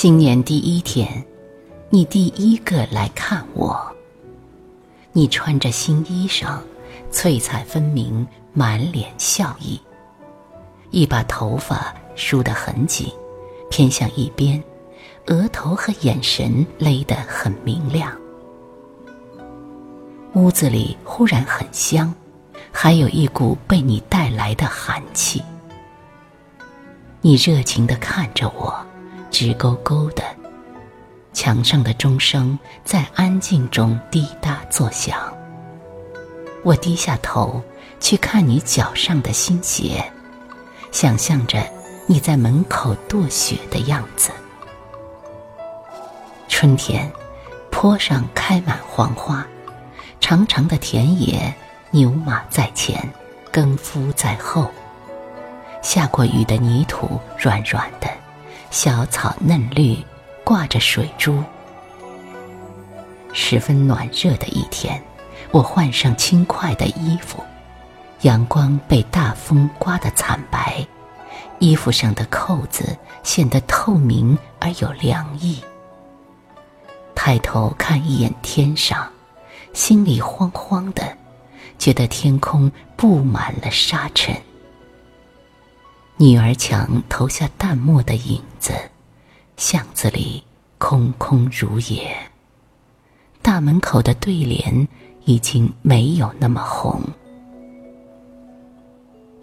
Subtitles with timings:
[0.00, 1.26] 新年第一天，
[1.90, 3.84] 你第一个来看我。
[5.10, 6.60] 你穿着新衣裳，
[7.10, 9.80] 翠彩分明，满脸笑意。
[10.92, 13.12] 一把头发梳得很紧，
[13.70, 14.62] 偏向一边，
[15.26, 18.16] 额头和眼神勒得很明亮。
[20.34, 22.14] 屋子里忽然很香，
[22.70, 25.42] 还有一股被你带来的寒气。
[27.20, 28.87] 你热情地看着我。
[29.30, 30.22] 直勾勾的，
[31.32, 35.32] 墙上的钟声在安静中滴答作响。
[36.64, 37.62] 我低下头
[38.00, 40.04] 去看你脚上的新鞋，
[40.90, 41.62] 想象着
[42.06, 44.30] 你在门口跺雪的样子。
[46.48, 47.10] 春天，
[47.70, 49.46] 坡上开满黄花，
[50.18, 51.54] 长长的田野，
[51.92, 53.08] 牛马在前，
[53.52, 54.68] 耕夫在后。
[55.80, 58.08] 下过雨的泥土软软的。
[58.70, 59.96] 小草嫩绿，
[60.44, 61.42] 挂着水珠。
[63.32, 65.02] 十分暖热的一天，
[65.50, 67.42] 我换上轻快的衣服，
[68.22, 70.86] 阳光被大风刮得惨白，
[71.58, 75.62] 衣服上的扣子显得透明而有凉意。
[77.14, 79.10] 抬头看一眼天上，
[79.72, 81.16] 心里慌慌的，
[81.78, 84.34] 觉得天空布满了沙尘。
[86.20, 88.72] 女儿墙投下淡漠的影子，
[89.56, 90.42] 巷子里
[90.76, 92.12] 空空如也。
[93.40, 94.88] 大门口的对联
[95.26, 97.00] 已经没有那么红。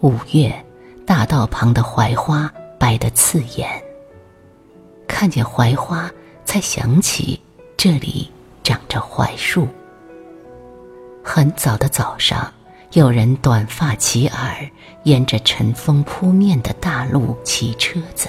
[0.02, 0.54] 五月，
[1.06, 3.82] 大道旁的槐花白得刺眼。
[5.08, 6.10] 看见槐花，
[6.44, 7.40] 才想起
[7.74, 8.30] 这里
[8.62, 9.66] 长着槐树。
[11.24, 12.52] 很早的早上。
[12.96, 14.70] 有人短发齐耳，
[15.02, 18.26] 沿着晨风扑面的大路骑车子，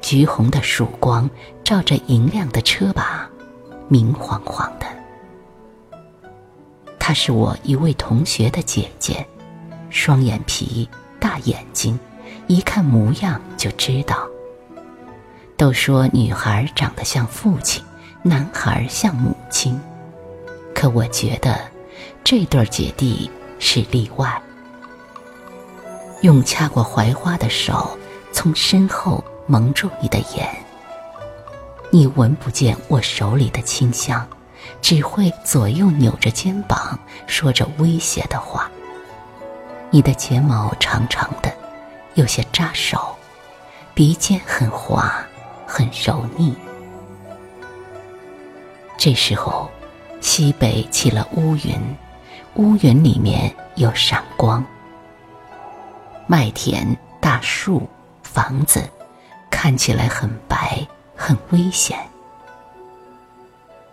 [0.00, 1.28] 橘红的曙光
[1.62, 3.28] 照着银亮的车把，
[3.86, 4.86] 明晃晃的。
[6.98, 9.26] 她是我一位同学的姐姐，
[9.90, 10.88] 双眼皮，
[11.18, 12.00] 大眼睛，
[12.46, 14.26] 一看模样就知道。
[15.58, 17.84] 都说女孩长得像父亲，
[18.22, 19.78] 男孩像母亲，
[20.74, 21.60] 可我觉得
[22.24, 23.30] 这对姐弟。
[23.60, 24.42] 是例外。
[26.22, 27.96] 用掐过槐花的手
[28.32, 30.48] 从身后蒙住你的眼，
[31.90, 34.26] 你闻不见我手里的清香，
[34.82, 38.70] 只会左右扭着肩膀说着威胁的话。
[39.90, 41.52] 你的睫毛长长的，
[42.14, 43.16] 有些扎手，
[43.94, 45.12] 鼻尖很滑，
[45.66, 46.54] 很柔腻。
[48.96, 49.70] 这时候，
[50.20, 51.80] 西北起了乌云。
[52.56, 54.64] 乌云里面有闪光，
[56.26, 57.88] 麦田、大树、
[58.22, 58.82] 房子，
[59.48, 61.98] 看起来很白，很危险。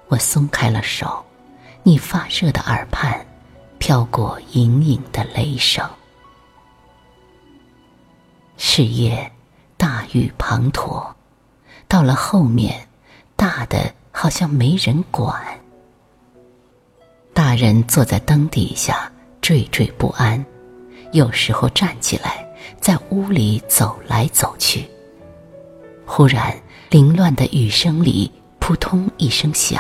[0.07, 1.23] 我松开了手，
[1.84, 3.25] 你发热的耳畔
[3.78, 5.88] 飘过隐隐的雷声。
[8.57, 9.31] 事业
[9.78, 11.13] 大雨滂沱，
[11.88, 12.88] 到了后面，
[13.35, 15.59] 大的好像没人管。
[17.37, 19.11] 大人坐在灯底下
[19.43, 20.43] 惴惴不安，
[21.11, 22.43] 有时候站起来
[22.81, 24.83] 在屋里走来走去。
[26.03, 26.51] 忽然，
[26.89, 29.79] 凌乱的雨声里扑通一声响，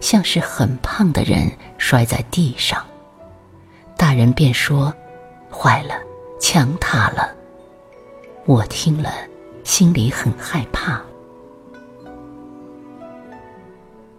[0.00, 2.80] 像是很胖的人摔在地上。
[3.96, 4.94] 大人便说
[5.50, 5.94] ：“坏了，
[6.40, 7.34] 墙塌了。”
[8.46, 9.12] 我听了，
[9.64, 11.02] 心里很害怕。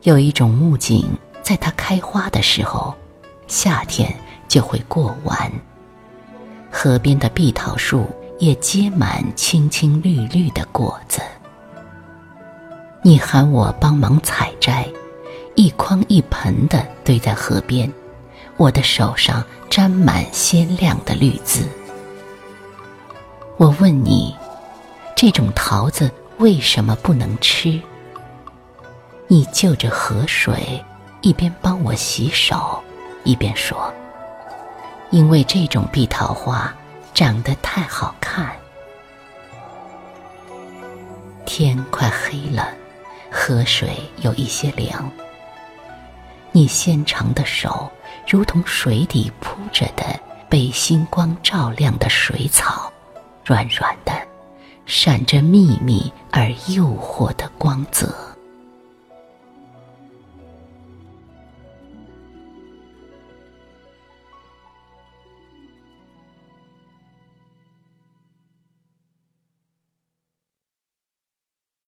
[0.01, 1.07] 有一种木槿。
[1.45, 2.91] 在它开花的时候，
[3.45, 4.11] 夏天
[4.47, 5.51] 就会过完。
[6.71, 11.21] 河边的碧桃树也结满青青绿绿的果子。
[13.03, 14.87] 你喊我帮忙采摘，
[15.53, 17.93] 一筐一盆的堆在河边，
[18.57, 21.61] 我的手上沾满鲜亮的绿渍。
[23.57, 24.35] 我问你，
[25.15, 26.09] 这种桃子
[26.39, 27.79] 为什么不能吃？
[29.27, 30.83] 你就着河水。
[31.25, 32.79] 一边帮我洗手，
[33.23, 33.91] 一边说
[35.09, 36.71] ：“因为这种碧桃花
[37.15, 38.55] 长得太好看。”
[41.43, 42.67] 天快黑了，
[43.31, 43.89] 河水
[44.21, 45.11] 有一些凉。
[46.51, 47.89] 你纤长的手，
[48.27, 50.05] 如同水底铺着的
[50.47, 52.93] 被星光照亮的水草，
[53.43, 54.13] 软软的，
[54.85, 58.13] 闪着秘密而诱惑的光泽。